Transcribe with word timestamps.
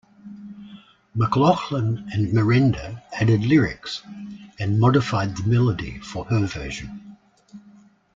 McLachlan 1.15 2.11
and 2.11 2.33
Merenda 2.33 3.03
added 3.13 3.41
lyrics 3.41 4.01
and 4.57 4.79
modified 4.79 5.37
the 5.37 5.47
melody 5.47 5.99
for 5.99 6.25
her 6.25 6.47
version. 6.47 7.17